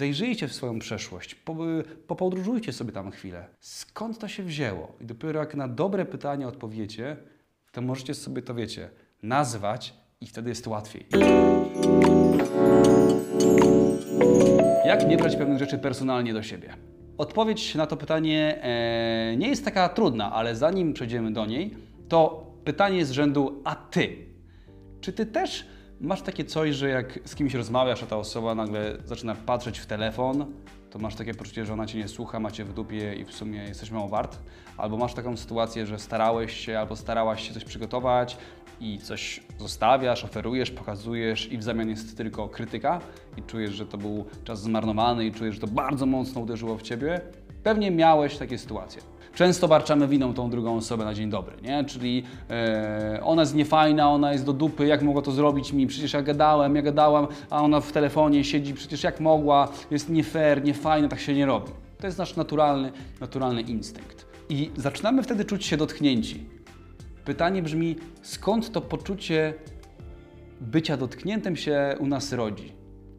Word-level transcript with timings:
Zajrzyjcie 0.00 0.48
w 0.48 0.52
swoją 0.52 0.78
przeszłość, 0.78 1.34
po, 1.34 1.56
popodróżujcie 2.06 2.72
sobie 2.72 2.92
tam 2.92 3.10
chwilę. 3.10 3.46
Skąd 3.58 4.18
to 4.18 4.28
się 4.28 4.42
wzięło? 4.42 4.92
I 5.00 5.04
dopiero 5.04 5.40
jak 5.40 5.54
na 5.54 5.68
dobre 5.68 6.06
pytanie 6.06 6.48
odpowiecie, 6.48 7.16
to 7.72 7.80
możecie 7.80 8.14
sobie 8.14 8.42
to, 8.42 8.54
wiecie, 8.54 8.90
nazwać 9.22 9.94
i 10.20 10.26
wtedy 10.26 10.48
jest 10.48 10.66
łatwiej. 10.66 11.06
Jak 14.86 15.08
nie 15.08 15.16
brać 15.16 15.36
pewnych 15.36 15.58
rzeczy 15.58 15.78
personalnie 15.78 16.32
do 16.32 16.42
siebie? 16.42 16.74
Odpowiedź 17.18 17.74
na 17.74 17.86
to 17.86 17.96
pytanie 17.96 18.58
e, 18.62 19.36
nie 19.36 19.48
jest 19.48 19.64
taka 19.64 19.88
trudna, 19.88 20.32
ale 20.32 20.56
zanim 20.56 20.92
przejdziemy 20.92 21.32
do 21.32 21.46
niej, 21.46 21.76
to 22.08 22.46
pytanie 22.64 23.06
z 23.06 23.10
rzędu 23.10 23.62
a 23.64 23.74
ty? 23.74 24.16
Czy 25.00 25.12
ty 25.12 25.26
też 25.26 25.66
masz 26.00 26.22
takie 26.22 26.44
coś, 26.44 26.74
że 26.74 26.88
jak 26.88 27.18
z 27.24 27.34
kimś 27.34 27.54
rozmawiasz, 27.54 28.02
a 28.02 28.06
ta 28.06 28.16
osoba 28.16 28.54
nagle 28.54 28.96
zaczyna 29.04 29.34
patrzeć 29.34 29.78
w 29.78 29.86
telefon, 29.86 30.46
to 30.90 30.98
masz 30.98 31.14
takie 31.14 31.34
poczucie, 31.34 31.66
że 31.66 31.72
ona 31.72 31.86
cię 31.86 31.98
nie 31.98 32.08
słucha, 32.08 32.40
macie 32.40 32.64
w 32.64 32.72
dupie 32.72 33.14
i 33.14 33.24
w 33.24 33.32
sumie 33.32 33.58
jesteś 33.58 33.90
mało 33.90 34.08
wart? 34.08 34.38
Albo 34.76 34.96
masz 34.96 35.14
taką 35.14 35.36
sytuację, 35.36 35.86
że 35.86 35.98
starałeś 35.98 36.56
się 36.56 36.78
albo 36.78 36.96
starałaś 36.96 37.48
się 37.48 37.54
coś 37.54 37.64
przygotować 37.64 38.36
i 38.80 38.98
coś 38.98 39.40
zostawiasz, 39.58 40.24
oferujesz, 40.24 40.70
pokazujesz 40.70 41.52
i 41.52 41.58
w 41.58 41.62
zamian 41.62 41.88
jest 41.88 42.16
tylko 42.16 42.48
krytyka 42.48 43.00
i 43.36 43.42
czujesz, 43.42 43.74
że 43.74 43.86
to 43.86 43.98
był 43.98 44.24
czas 44.44 44.62
zmarnowany 44.62 45.26
i 45.26 45.32
czujesz, 45.32 45.54
że 45.54 45.60
to 45.60 45.66
bardzo 45.66 46.06
mocno 46.06 46.40
uderzyło 46.40 46.76
w 46.76 46.82
ciebie? 46.82 47.20
Pewnie 47.62 47.90
miałeś 47.90 48.36
takie 48.36 48.58
sytuacje. 48.58 49.02
Często 49.34 49.68
barczamy 49.68 50.08
winą 50.08 50.34
tą 50.34 50.50
drugą 50.50 50.76
osobę 50.76 51.04
na 51.04 51.14
dzień 51.14 51.30
dobry, 51.30 51.56
nie? 51.62 51.84
Czyli 51.84 52.24
e, 52.50 53.20
ona 53.22 53.42
jest 53.42 53.54
niefajna, 53.54 54.10
ona 54.10 54.32
jest 54.32 54.44
do 54.44 54.52
dupy, 54.52 54.86
jak 54.86 55.02
mogła 55.02 55.22
to 55.22 55.32
zrobić 55.32 55.72
mi? 55.72 55.86
Przecież 55.86 56.12
ja 56.12 56.22
gadałem, 56.22 56.76
ja 56.76 56.82
gadałam, 56.82 57.26
a 57.50 57.62
ona 57.62 57.80
w 57.80 57.92
telefonie 57.92 58.44
siedzi, 58.44 58.74
przecież 58.74 59.04
jak 59.04 59.20
mogła, 59.20 59.68
jest 59.90 60.08
nie 60.08 60.24
fair, 60.24 60.64
niefajna, 60.64 61.08
tak 61.08 61.20
się 61.20 61.34
nie 61.34 61.46
robi. 61.46 61.72
To 61.98 62.06
jest 62.06 62.18
nasz 62.18 62.36
naturalny, 62.36 62.92
naturalny 63.20 63.62
instynkt. 63.62 64.26
I 64.48 64.70
zaczynamy 64.76 65.22
wtedy 65.22 65.44
czuć 65.44 65.66
się 65.66 65.76
dotknięci. 65.76 66.46
Pytanie 67.24 67.62
brzmi, 67.62 67.96
skąd 68.22 68.72
to 68.72 68.80
poczucie 68.80 69.54
bycia 70.60 70.96
dotkniętym 70.96 71.56
się 71.56 71.96
u 71.98 72.06
nas 72.06 72.32
rodzi? 72.32 72.72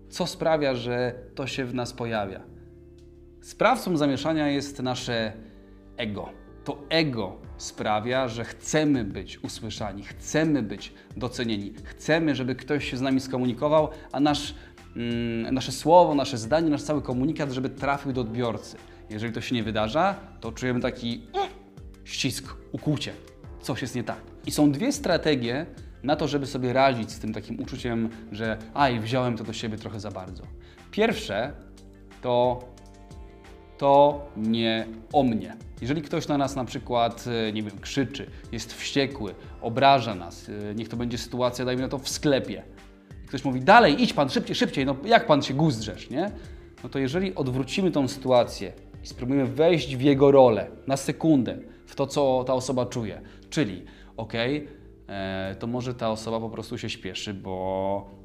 Co 0.09 0.27
sprawia, 0.27 0.75
że 0.75 1.13
to 1.35 1.47
się 1.47 1.65
w 1.65 1.73
nas 1.73 1.93
pojawia? 1.93 2.50
Sprawcą 3.41 3.97
zamieszania 3.97 4.47
jest 4.47 4.79
nasze 4.79 5.33
ego. 5.97 6.29
To 6.63 6.77
ego 6.89 7.37
sprawia, 7.57 8.27
że 8.27 8.45
chcemy 8.45 9.03
być 9.03 9.43
usłyszani, 9.43 10.03
chcemy 10.03 10.63
być 10.63 10.93
docenieni, 11.17 11.73
chcemy, 11.83 12.35
żeby 12.35 12.55
ktoś 12.55 12.91
się 12.91 12.97
z 12.97 13.01
nami 13.01 13.19
skomunikował, 13.19 13.89
a 14.11 14.19
nasz, 14.19 14.55
mm, 14.95 15.53
nasze 15.53 15.71
słowo, 15.71 16.15
nasze 16.15 16.37
zdanie, 16.37 16.69
nasz 16.69 16.83
cały 16.83 17.01
komunikat, 17.01 17.51
żeby 17.51 17.69
trafił 17.69 18.13
do 18.13 18.21
odbiorcy. 18.21 18.77
Jeżeli 19.09 19.33
to 19.33 19.41
się 19.41 19.55
nie 19.55 19.63
wydarza, 19.63 20.15
to 20.39 20.51
czujemy 20.51 20.79
taki 20.79 21.21
mm, 21.33 21.49
ścisk, 22.03 22.55
ukłucie. 22.71 23.13
Coś 23.61 23.81
jest 23.81 23.95
nie 23.95 24.03
tak. 24.03 24.21
I 24.45 24.51
są 24.51 24.71
dwie 24.71 24.91
strategie 24.91 25.65
na 26.03 26.15
to, 26.15 26.27
żeby 26.27 26.45
sobie 26.45 26.73
radzić 26.73 27.11
z 27.11 27.19
tym 27.19 27.33
takim 27.33 27.59
uczuciem, 27.59 28.09
że 28.31 28.57
aj, 28.73 28.99
wziąłem 28.99 29.37
to 29.37 29.43
do 29.43 29.53
siebie 29.53 29.77
trochę 29.77 29.99
za 29.99 30.11
bardzo. 30.11 30.43
Pierwsze 30.91 31.53
to 32.21 32.59
to 33.81 34.25
nie 34.37 34.87
o 35.13 35.23
mnie. 35.23 35.57
Jeżeli 35.81 36.01
ktoś 36.01 36.27
na 36.27 36.37
nas 36.37 36.55
na 36.55 36.65
przykład, 36.65 37.25
e, 37.27 37.53
nie 37.53 37.63
wiem, 37.63 37.79
krzyczy, 37.79 38.29
jest 38.51 38.73
wściekły, 38.73 39.35
obraża 39.61 40.15
nas, 40.15 40.49
e, 40.49 40.75
niech 40.75 40.89
to 40.89 40.97
będzie 40.97 41.17
sytuacja, 41.17 41.65
dajmy 41.65 41.81
na 41.81 41.87
to, 41.87 41.97
w 41.97 42.09
sklepie. 42.09 42.63
Ktoś 43.27 43.45
mówi, 43.45 43.61
dalej, 43.61 44.03
idź 44.03 44.13
pan, 44.13 44.29
szybciej, 44.29 44.55
szybciej, 44.55 44.85
no 44.85 44.95
jak 45.05 45.27
pan 45.27 45.41
się 45.41 45.53
guzdrzesz, 45.53 46.09
nie? 46.09 46.31
No 46.83 46.89
to 46.89 46.99
jeżeli 46.99 47.35
odwrócimy 47.35 47.91
tą 47.91 48.07
sytuację 48.07 48.73
i 49.03 49.07
spróbujemy 49.07 49.45
wejść 49.45 49.95
w 49.95 50.01
jego 50.01 50.31
rolę 50.31 50.67
na 50.87 50.97
sekundę, 50.97 51.57
w 51.85 51.95
to, 51.95 52.07
co 52.07 52.43
ta 52.47 52.53
osoba 52.53 52.85
czuje, 52.85 53.21
czyli, 53.49 53.85
okej, 54.17 54.67
okay, 55.07 55.55
to 55.59 55.67
może 55.67 55.93
ta 55.93 56.11
osoba 56.11 56.39
po 56.39 56.49
prostu 56.49 56.77
się 56.77 56.89
śpieszy, 56.89 57.33
bo 57.33 58.20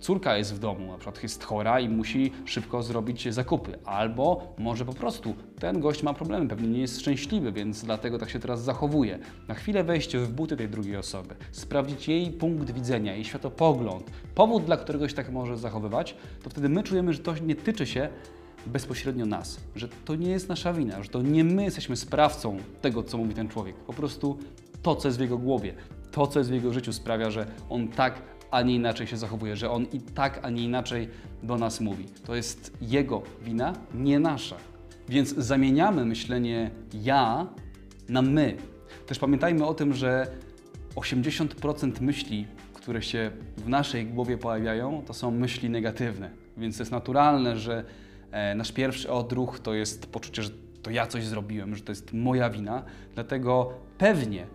córka 0.00 0.36
jest 0.36 0.54
w 0.54 0.58
domu, 0.58 0.92
na 0.92 0.98
przykład 0.98 1.22
jest 1.22 1.44
chora 1.44 1.80
i 1.80 1.88
musi 1.88 2.32
szybko 2.44 2.82
zrobić 2.82 3.34
zakupy, 3.34 3.78
albo 3.84 4.54
może 4.58 4.84
po 4.84 4.92
prostu 4.92 5.34
ten 5.60 5.80
gość 5.80 6.02
ma 6.02 6.14
problemy, 6.14 6.48
pewnie 6.48 6.68
nie 6.68 6.80
jest 6.80 7.00
szczęśliwy, 7.00 7.52
więc 7.52 7.84
dlatego 7.84 8.18
tak 8.18 8.30
się 8.30 8.38
teraz 8.38 8.62
zachowuje. 8.62 9.18
Na 9.48 9.54
chwilę 9.54 9.84
wejść 9.84 10.16
w 10.16 10.32
buty 10.32 10.56
tej 10.56 10.68
drugiej 10.68 10.96
osoby, 10.96 11.34
sprawdzić 11.52 12.08
jej 12.08 12.30
punkt 12.30 12.70
widzenia, 12.70 13.14
jej 13.14 13.24
światopogląd, 13.24 14.10
powód, 14.34 14.64
dla 14.64 14.76
którego 14.76 15.08
się 15.08 15.14
tak 15.14 15.32
może 15.32 15.56
zachowywać, 15.56 16.16
to 16.42 16.50
wtedy 16.50 16.68
my 16.68 16.82
czujemy, 16.82 17.12
że 17.12 17.18
to 17.18 17.34
nie 17.38 17.54
tyczy 17.54 17.86
się 17.86 18.08
bezpośrednio 18.66 19.26
nas, 19.26 19.60
że 19.76 19.88
to 20.04 20.14
nie 20.14 20.30
jest 20.30 20.48
nasza 20.48 20.72
wina, 20.72 21.02
że 21.02 21.08
to 21.08 21.22
nie 21.22 21.44
my 21.44 21.64
jesteśmy 21.64 21.96
sprawcą 21.96 22.56
tego, 22.80 23.02
co 23.02 23.18
mówi 23.18 23.34
ten 23.34 23.48
człowiek. 23.48 23.76
Po 23.76 23.92
prostu 23.92 24.38
to, 24.82 24.96
co 24.96 25.08
jest 25.08 25.18
w 25.18 25.20
jego 25.20 25.38
głowie, 25.38 25.74
to, 26.10 26.26
co 26.26 26.38
jest 26.40 26.50
w 26.50 26.54
jego 26.54 26.72
życiu 26.72 26.92
sprawia, 26.92 27.30
że 27.30 27.46
on 27.70 27.88
tak 27.88 28.22
a 28.50 28.62
nie 28.62 28.74
inaczej 28.74 29.06
się 29.06 29.16
zachowuje, 29.16 29.56
że 29.56 29.70
on 29.70 29.86
i 29.92 30.00
tak, 30.00 30.40
a 30.42 30.50
nie 30.50 30.64
inaczej 30.64 31.08
do 31.42 31.56
nas 31.56 31.80
mówi. 31.80 32.04
To 32.26 32.34
jest 32.34 32.76
jego 32.80 33.22
wina, 33.42 33.72
nie 33.94 34.18
nasza. 34.18 34.56
Więc 35.08 35.34
zamieniamy 35.34 36.04
myślenie 36.04 36.70
ja 36.94 37.46
na 38.08 38.22
my. 38.22 38.56
Też 39.06 39.18
pamiętajmy 39.18 39.66
o 39.66 39.74
tym, 39.74 39.94
że 39.94 40.26
80% 40.94 42.00
myśli, 42.00 42.46
które 42.74 43.02
się 43.02 43.30
w 43.56 43.68
naszej 43.68 44.06
głowie 44.06 44.38
pojawiają, 44.38 45.02
to 45.06 45.14
są 45.14 45.30
myśli 45.30 45.70
negatywne. 45.70 46.30
Więc 46.56 46.78
jest 46.78 46.90
naturalne, 46.90 47.56
że 47.56 47.84
e, 48.30 48.54
nasz 48.54 48.72
pierwszy 48.72 49.10
odruch 49.10 49.60
to 49.60 49.74
jest 49.74 50.06
poczucie, 50.06 50.42
że 50.42 50.50
to 50.82 50.90
ja 50.90 51.06
coś 51.06 51.24
zrobiłem, 51.24 51.76
że 51.76 51.82
to 51.82 51.92
jest 51.92 52.12
moja 52.12 52.50
wina. 52.50 52.82
Dlatego 53.14 53.72
pewnie 53.98 54.46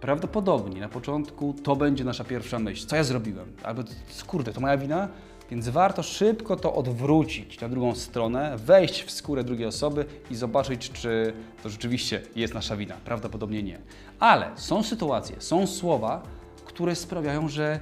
Prawdopodobnie 0.00 0.80
na 0.80 0.88
początku 0.88 1.54
to 1.62 1.76
będzie 1.76 2.04
nasza 2.04 2.24
pierwsza 2.24 2.58
myśl. 2.58 2.86
Co 2.86 2.96
ja 2.96 3.04
zrobiłem? 3.04 3.52
Albo 3.62 3.82
kurde, 4.26 4.52
to 4.52 4.60
moja 4.60 4.76
wina? 4.76 5.08
Więc 5.50 5.68
warto 5.68 6.02
szybko 6.02 6.56
to 6.56 6.74
odwrócić 6.74 7.60
na 7.60 7.68
drugą 7.68 7.94
stronę, 7.94 8.56
wejść 8.56 9.02
w 9.02 9.10
skórę 9.10 9.44
drugiej 9.44 9.66
osoby 9.66 10.04
i 10.30 10.36
zobaczyć, 10.36 10.90
czy 10.90 11.32
to 11.62 11.68
rzeczywiście 11.68 12.22
jest 12.36 12.54
nasza 12.54 12.76
wina. 12.76 12.94
Prawdopodobnie 13.04 13.62
nie. 13.62 13.78
Ale 14.20 14.50
są 14.54 14.82
sytuacje, 14.82 15.36
są 15.38 15.66
słowa, 15.66 16.22
które 16.64 16.94
sprawiają, 16.94 17.48
że 17.48 17.80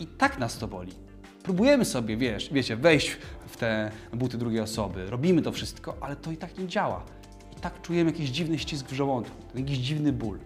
i 0.00 0.06
tak 0.06 0.38
nas 0.38 0.58
to 0.58 0.68
boli. 0.68 0.92
Próbujemy 1.42 1.84
sobie, 1.84 2.16
wiesz, 2.16 2.50
wiecie, 2.52 2.76
wejść 2.76 3.18
w 3.46 3.56
te 3.56 3.90
buty 4.12 4.38
drugiej 4.38 4.60
osoby, 4.60 5.06
robimy 5.06 5.42
to 5.42 5.52
wszystko, 5.52 5.96
ale 6.00 6.16
to 6.16 6.30
i 6.30 6.36
tak 6.36 6.58
nie 6.58 6.66
działa. 6.66 7.04
I 7.56 7.60
tak 7.60 7.82
czujemy 7.82 8.10
jakiś 8.10 8.30
dziwny 8.30 8.58
ścisk 8.58 8.86
w 8.86 8.92
żołądku, 8.92 9.36
jakiś 9.54 9.78
dziwny 9.78 10.12
ból. 10.12 10.38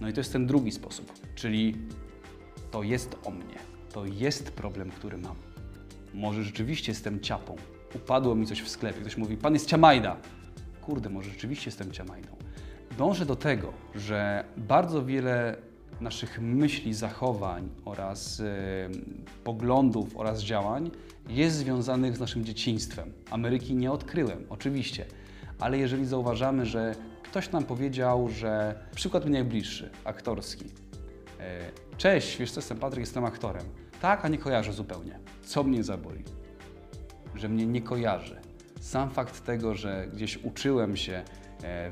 No 0.00 0.08
i 0.08 0.12
to 0.12 0.20
jest 0.20 0.32
ten 0.32 0.46
drugi 0.46 0.72
sposób, 0.72 1.12
czyli 1.34 1.76
to 2.70 2.82
jest 2.82 3.16
o 3.24 3.30
mnie, 3.30 3.58
to 3.92 4.06
jest 4.06 4.50
problem, 4.50 4.90
który 4.90 5.18
mam. 5.18 5.36
Może 6.14 6.44
rzeczywiście 6.44 6.92
jestem 6.92 7.20
ciapą, 7.20 7.56
upadło 7.94 8.34
mi 8.34 8.46
coś 8.46 8.62
w 8.62 8.68
sklepie, 8.68 9.00
ktoś 9.00 9.16
mówi, 9.16 9.36
pan 9.36 9.54
jest 9.54 9.66
ciamajda. 9.66 10.16
Kurde, 10.82 11.10
może 11.10 11.30
rzeczywiście 11.30 11.68
jestem 11.70 11.92
ciamajdą. 11.92 12.28
Dążę 12.98 13.26
do 13.26 13.36
tego, 13.36 13.72
że 13.94 14.44
bardzo 14.56 15.04
wiele 15.04 15.56
naszych 16.00 16.40
myśli, 16.40 16.94
zachowań 16.94 17.68
oraz 17.84 18.38
yy, 18.38 18.44
poglądów 19.44 20.16
oraz 20.16 20.42
działań 20.42 20.90
jest 21.28 21.56
związanych 21.56 22.16
z 22.16 22.20
naszym 22.20 22.44
dzieciństwem. 22.44 23.12
Ameryki 23.30 23.74
nie 23.74 23.92
odkryłem, 23.92 24.46
oczywiście, 24.50 25.06
ale 25.64 25.78
jeżeli 25.78 26.06
zauważamy, 26.06 26.66
że 26.66 26.94
ktoś 27.22 27.50
nam 27.50 27.64
powiedział, 27.64 28.28
że 28.28 28.74
przykład 28.94 29.24
mi 29.24 29.30
najbliższy, 29.30 29.90
aktorski. 30.04 30.64
E, 31.40 31.70
cześć, 31.96 32.36
wiesz 32.38 32.52
co, 32.52 32.60
jestem 32.60 32.78
Patryk, 32.78 33.00
jestem 33.00 33.24
aktorem. 33.24 33.62
Tak, 34.00 34.24
a 34.24 34.28
nie 34.28 34.38
kojarzę 34.38 34.72
zupełnie. 34.72 35.18
Co 35.42 35.62
mnie 35.62 35.84
zaboli? 35.84 36.24
Że 37.34 37.48
mnie 37.48 37.66
nie 37.66 37.82
kojarzy. 37.82 38.40
Sam 38.80 39.10
fakt 39.10 39.44
tego, 39.44 39.74
że 39.74 40.06
gdzieś 40.12 40.36
uczyłem 40.36 40.96
się 40.96 41.22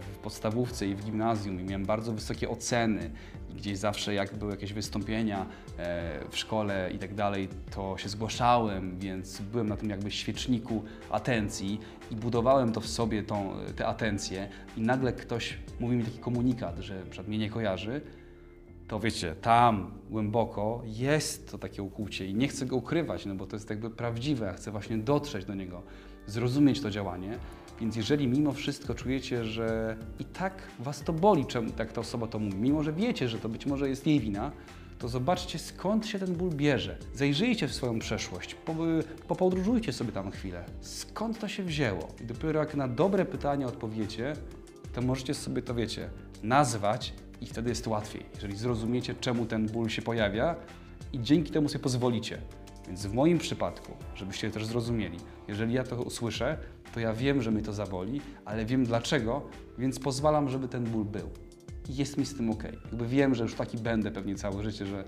w 0.01 0.19
podstawówce 0.23 0.87
i 0.87 0.95
w 0.95 1.05
gimnazjum 1.05 1.61
i 1.61 1.65
miałem 1.65 1.87
bardzo 1.87 2.13
wysokie 2.13 2.49
oceny 2.49 3.11
gdzieś 3.55 3.79
zawsze 3.79 4.15
jak 4.15 4.35
były 4.35 4.51
jakieś 4.51 4.73
wystąpienia 4.73 5.47
e, 5.79 6.29
w 6.31 6.37
szkole 6.37 6.91
i 6.95 6.99
tak 6.99 7.15
dalej, 7.15 7.49
to 7.71 7.99
się 7.99 8.09
zgłaszałem, 8.09 8.99
więc 8.99 9.41
byłem 9.41 9.69
na 9.69 9.77
tym 9.77 9.91
jakby 9.91 10.11
świeczniku 10.11 10.83
atencji 11.11 11.81
i 12.11 12.17
budowałem 12.17 12.73
to 12.73 12.81
w 12.81 12.87
sobie, 12.87 13.23
tą, 13.23 13.55
tę 13.77 13.87
atencję 13.87 14.49
i 14.77 14.81
nagle 14.81 15.13
ktoś 15.13 15.59
mówi 15.81 15.97
mi 15.97 16.05
taki 16.05 16.19
komunikat, 16.19 16.79
że 16.79 17.03
przed 17.11 17.29
mnie 17.29 17.39
nie 17.39 17.51
kojarzy, 17.51 18.01
to 18.89 19.01
wiecie, 19.01 19.35
tam 19.35 19.91
głęboko 20.11 20.83
jest 20.85 21.51
to 21.51 21.59
takie 21.59 21.83
ukłucie 21.83 22.27
i 22.27 22.35
nie 22.35 22.49
chcę 22.49 22.67
go 22.67 22.77
ukrywać, 22.77 23.27
no 23.27 23.35
bo 23.35 23.47
to 23.47 23.57
jest 23.57 23.71
jakby 23.71 23.91
prawdziwe, 23.91 24.55
chcę 24.57 24.71
właśnie 24.71 24.99
dotrzeć 24.99 25.45
do 25.45 25.55
niego, 25.55 25.83
zrozumieć 26.27 26.81
to 26.81 26.91
działanie, 26.91 27.39
więc 27.81 27.97
jeżeli 27.97 28.29
mimo 28.29 28.53
wszystko 28.53 28.95
czujecie, 28.95 29.45
że 29.45 29.97
i 30.19 30.25
tak 30.25 30.63
was 30.79 31.01
to 31.01 31.13
boli, 31.13 31.47
czemu 31.47 31.71
tak 31.71 31.93
ta 31.93 32.01
osoba 32.01 32.27
to 32.27 32.39
mówi, 32.39 32.57
mimo 32.57 32.83
że 32.83 32.93
wiecie, 32.93 33.29
że 33.29 33.39
to 33.39 33.49
być 33.49 33.67
może 33.67 33.89
jest 33.89 34.07
jej 34.07 34.21
wina, 34.21 34.53
to 34.99 35.09
zobaczcie 35.09 35.59
skąd 35.59 36.07
się 36.07 36.19
ten 36.19 36.35
ból 36.35 36.51
bierze. 36.51 36.99
Zajrzyjcie 37.15 37.69
w 37.69 37.75
swoją 37.75 37.99
przeszłość, 37.99 38.55
po, 38.55 38.75
popodróżujcie 39.29 39.93
sobie 39.93 40.13
tam 40.13 40.31
chwilę. 40.31 40.65
Skąd 40.81 41.39
to 41.39 41.49
się 41.49 41.63
wzięło? 41.63 42.09
I 42.23 42.25
dopiero 42.25 42.61
jak 42.61 42.75
na 42.75 42.89
dobre 42.89 43.25
pytanie 43.25 43.67
odpowiecie, 43.67 44.33
to 44.93 45.03
możecie 45.03 45.35
sobie 45.35 45.63
to, 45.63 45.75
wiecie, 45.75 46.11
nazwać 46.43 47.15
i 47.41 47.47
wtedy 47.47 47.69
jest 47.69 47.87
łatwiej. 47.87 48.27
Jeżeli 48.35 48.57
zrozumiecie, 48.57 49.15
czemu 49.15 49.47
ten 49.47 49.67
ból 49.67 49.89
się 49.89 50.03
pojawia 50.03 50.57
i 51.13 51.21
dzięki 51.21 51.51
temu 51.51 51.69
sobie 51.69 51.83
pozwolicie. 51.83 52.39
Więc 52.87 53.07
w 53.07 53.15
moim 53.15 53.39
przypadku, 53.39 53.93
żebyście 54.15 54.51
też 54.51 54.67
zrozumieli, 54.67 55.19
jeżeli 55.49 55.75
ja 55.75 55.85
to 55.85 56.03
usłyszę, 56.03 56.59
to 56.95 57.01
ja 57.01 57.13
wiem, 57.13 57.43
że 57.43 57.51
mnie 57.51 57.63
to 57.63 57.73
zaboli, 57.73 58.21
ale 58.45 58.65
wiem 58.65 58.85
dlaczego, 58.85 59.43
więc 59.79 59.99
pozwalam, 59.99 60.49
żeby 60.49 60.69
ten 60.69 60.85
ból 60.85 61.05
był. 61.05 61.31
I 61.89 61.97
jest 61.97 62.19
mi 62.19 62.27
z 62.27 62.37
tym 62.37 62.51
ok. 62.51 62.63
Jakby 62.65 63.07
wiem, 63.07 63.35
że 63.35 63.43
już 63.43 63.55
taki 63.55 63.79
będę 63.79 64.11
pewnie 64.11 64.35
całe 64.35 64.63
życie, 64.63 64.87
że 64.87 65.05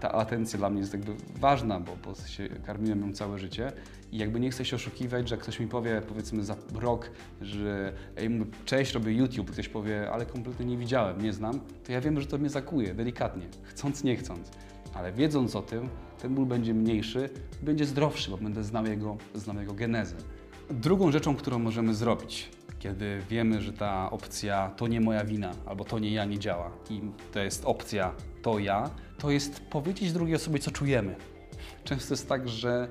ta 0.00 0.12
atencja 0.12 0.58
dla 0.58 0.70
mnie 0.70 0.80
jest 0.80 0.92
jakby 0.92 1.12
ważna, 1.40 1.80
bo, 1.80 1.96
bo 2.04 2.14
się 2.26 2.48
karmiłem 2.48 3.00
ją 3.00 3.12
całe 3.12 3.38
życie 3.38 3.72
i 4.12 4.18
jakby 4.18 4.40
nie 4.40 4.50
chcę 4.50 4.64
się 4.64 4.76
oszukiwać, 4.76 5.28
że 5.28 5.36
ktoś 5.36 5.60
mi 5.60 5.66
powie 5.66 6.02
powiedzmy 6.08 6.44
za 6.44 6.56
rok, 6.74 7.10
że 7.40 7.92
ej, 8.16 8.30
mówię, 8.30 8.50
cześć, 8.64 8.94
robię 8.94 9.12
YouTube, 9.12 9.50
ktoś 9.50 9.68
powie, 9.68 10.10
ale 10.10 10.26
kompletnie 10.26 10.66
nie 10.66 10.76
widziałem, 10.76 11.22
nie 11.22 11.32
znam, 11.32 11.60
to 11.84 11.92
ja 11.92 12.00
wiem, 12.00 12.20
że 12.20 12.26
to 12.26 12.38
mnie 12.38 12.50
zakuje 12.50 12.94
delikatnie, 12.94 13.46
chcąc, 13.62 14.04
nie 14.04 14.16
chcąc. 14.16 14.50
Ale 14.96 15.12
wiedząc 15.12 15.56
o 15.56 15.62
tym, 15.62 15.88
ten 16.22 16.34
ból 16.34 16.46
będzie 16.46 16.74
mniejszy, 16.74 17.30
będzie 17.62 17.86
zdrowszy, 17.86 18.30
bo 18.30 18.36
będę 18.36 18.64
znał 18.64 18.86
jego, 18.86 19.16
znał 19.34 19.56
jego 19.56 19.74
genezę. 19.74 20.16
Drugą 20.70 21.12
rzeczą, 21.12 21.36
którą 21.36 21.58
możemy 21.58 21.94
zrobić, 21.94 22.50
kiedy 22.78 23.20
wiemy, 23.30 23.62
że 23.62 23.72
ta 23.72 24.10
opcja 24.10 24.70
to 24.76 24.86
nie 24.86 25.00
moja 25.00 25.24
wina, 25.24 25.52
albo 25.66 25.84
to 25.84 25.98
nie 25.98 26.12
ja 26.12 26.24
nie 26.24 26.38
działa 26.38 26.70
i 26.90 27.00
to 27.32 27.40
jest 27.40 27.64
opcja 27.64 28.12
to 28.42 28.58
ja, 28.58 28.90
to 29.18 29.30
jest 29.30 29.60
powiedzieć 29.60 30.12
drugiej 30.12 30.36
osobie, 30.36 30.58
co 30.58 30.70
czujemy. 30.70 31.16
Często 31.84 32.14
jest 32.14 32.28
tak, 32.28 32.48
że 32.48 32.88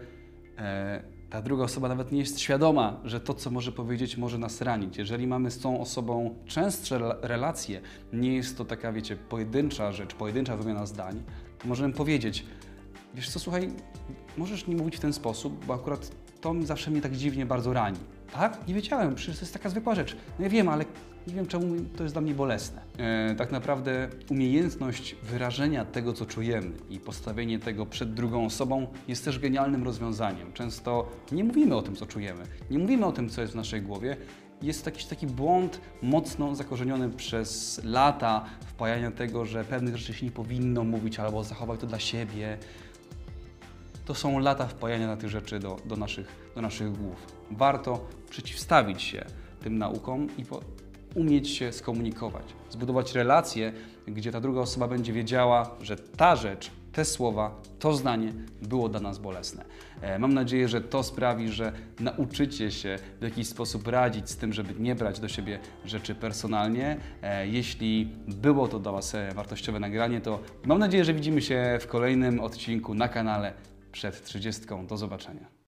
e, 0.58 1.04
ta 1.30 1.42
druga 1.42 1.64
osoba 1.64 1.88
nawet 1.88 2.12
nie 2.12 2.20
jest 2.20 2.40
świadoma, 2.40 3.00
że 3.04 3.20
to, 3.20 3.34
co 3.34 3.52
może 3.52 3.72
powiedzieć, 3.72 4.18
może 4.18 4.38
nas 4.38 4.62
ranić. 4.62 4.98
Jeżeli 4.98 5.28
mamy 5.28 5.52
z 5.52 5.60
tą 5.60 5.82
osobą 5.82 6.36
częstsze 6.46 7.00
rela- 7.00 7.18
relacje, 7.22 7.82
nie 8.14 8.36
jest 8.36 8.58
to 8.58 8.66
taka, 8.66 8.94
wiecie, 8.94 9.16
pojedyncza 9.16 9.92
rzecz, 9.92 10.16
pojedyncza 10.16 10.58
wymiana 10.58 10.86
zdań, 10.86 11.24
możemy 11.66 11.94
powiedzieć, 11.94 12.46
wiesz 13.16 13.30
co, 13.30 13.40
słuchaj, 13.40 13.70
możesz 14.38 14.68
nie 14.68 14.76
mówić 14.76 14.98
w 14.98 15.00
ten 15.00 15.14
sposób, 15.14 15.66
bo 15.66 15.74
akurat 15.74 16.12
to 16.42 16.56
zawsze 16.64 16.92
mnie 16.92 17.02
tak 17.02 17.16
dziwnie 17.16 17.46
bardzo 17.46 17.74
rani. 17.74 17.98
Tak? 18.34 18.68
Nie 18.68 18.74
wiedziałem, 18.74 19.16
przecież 19.16 19.36
to 19.36 19.42
jest 19.42 19.54
taka 19.54 19.70
zwykła 19.70 19.96
rzecz. 19.96 20.16
No 20.40 20.44
ja 20.44 20.50
wiem, 20.50 20.70
ale 20.70 20.86
nie 21.28 21.34
wiem, 21.34 21.48
czemu 21.48 21.76
to 21.98 22.04
jest 22.04 22.16
dla 22.16 22.22
mnie 22.22 22.34
bolesne. 22.34 22.82
E, 22.98 23.36
tak 23.36 23.52
naprawdę 23.52 24.10
umiejętność 24.30 25.16
wyrażenia 25.24 25.86
tego, 25.86 26.14
co 26.14 26.26
czujemy 26.26 26.72
i 26.90 27.00
postawienie 27.00 27.60
tego 27.60 27.86
przed 27.86 28.14
drugą 28.14 28.46
osobą 28.46 28.88
jest 29.08 29.26
też 29.26 29.40
genialnym 29.40 29.84
rozwiązaniem. 29.84 30.54
Często 30.54 31.10
nie 31.32 31.44
mówimy 31.44 31.76
o 31.76 31.82
tym, 31.82 31.96
co 31.96 32.06
czujemy, 32.06 32.44
nie 32.72 32.80
mówimy 32.80 33.06
o 33.06 33.12
tym, 33.12 33.30
co 33.30 33.42
jest 33.42 33.54
w 33.54 33.56
naszej 33.56 33.82
głowie. 33.82 34.18
Jest 34.66 34.86
jakiś 34.86 35.06
taki 35.06 35.28
błąd 35.28 35.82
mocno 36.02 36.56
zakorzeniony 36.56 37.10
przez 37.10 37.82
lata 37.84 38.46
wpajania 38.62 39.12
tego, 39.12 39.46
że 39.46 39.64
pewnych 39.64 39.98
rzeczy 39.98 40.14
się 40.14 40.26
nie 40.26 40.32
powinno 40.32 40.84
mówić 40.84 41.20
albo 41.20 41.44
zachować 41.44 41.80
to 41.80 41.88
dla 41.88 42.00
siebie 42.00 42.58
to 44.06 44.16
są 44.16 44.40
lata 44.40 44.68
wpajania 44.68 45.08
na 45.08 45.18
tych 45.18 45.30
rzeczy 45.30 45.60
do, 45.60 45.78
do, 45.86 45.96
naszych, 45.96 46.52
do 46.56 46.62
naszych 46.62 46.98
głów. 46.98 47.16
Warto 47.52 48.08
przeciwstawić 48.30 49.02
się 49.02 49.26
tym 49.60 49.78
naukom 49.78 50.28
i 50.38 50.46
po, 50.46 50.60
umieć 51.16 51.50
się 51.50 51.72
skomunikować, 51.72 52.46
zbudować 52.70 53.14
relacje, 53.14 53.74
gdzie 54.08 54.32
ta 54.32 54.42
druga 54.42 54.62
osoba 54.62 54.88
będzie 54.88 55.14
wiedziała, 55.14 55.76
że 55.82 55.96
ta 55.96 56.36
rzecz, 56.36 56.72
te 56.96 57.06
słowa, 57.06 57.62
to 57.80 57.94
zdanie 57.94 58.34
było 58.62 58.90
dla 58.90 59.00
nas 59.00 59.18
bolesne. 59.18 59.66
E, 60.02 60.20
Mam 60.20 60.34
nadzieję, 60.34 60.68
że 60.68 60.82
to 60.82 61.04
sprawi, 61.04 61.50
że 61.50 61.72
nauczycie 62.00 62.72
się 62.72 63.00
w 63.20 63.24
jakiś 63.24 63.48
sposób 63.48 63.88
radzić 63.88 64.30
z 64.30 64.38
tym, 64.38 64.54
żeby 64.54 64.74
nie 64.80 64.96
brać 64.96 65.20
do 65.20 65.28
siebie 65.28 65.60
rzeczy 65.86 66.16
personalnie. 66.16 66.98
E, 67.22 67.48
Jeśli 67.48 68.10
było 68.28 68.68
to 68.68 68.80
dla 68.80 68.92
Was 68.92 69.16
e, 69.16 69.32
wartościowe 69.34 69.80
nagranie, 69.80 70.22
to 70.22 70.40
mam 70.66 70.80
nadzieję, 70.80 71.06
że 71.06 71.14
widzimy 71.14 71.42
się 71.42 71.78
w 71.82 71.88
kolejnym 71.88 72.40
odcinku 72.40 72.94
na 72.94 73.08
kanale 73.08 73.54
przed 73.92 74.24
30. 74.24 74.62
Do 74.88 74.98
zobaczenia. 74.98 75.55